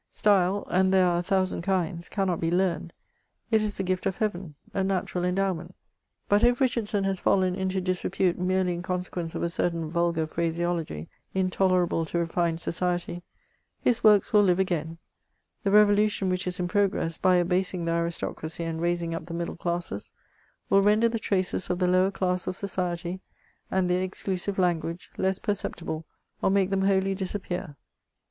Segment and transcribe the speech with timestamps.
[0.11, 2.91] Style, and there are a thousand kinds, cannot be learned—
[3.53, 5.75] ^it is the gift of heaven— a natural endowment.
[6.27, 10.59] But if Richardson has fdlen into disrepute merely in consequence of a certain vulgar phrase
[10.59, 13.21] ology, intolerable to refined society,
[13.79, 14.97] his works will live again;
[15.63, 19.55] the revolution which is in progress, by abasing the aristocracy and raising up the middle
[19.55, 20.13] classes,
[20.67, 23.19] will render the traces of the lower class of society,
[23.69, 26.05] and their exclusive language, less per ceptible,
[26.41, 27.75] or make them wholly disappear.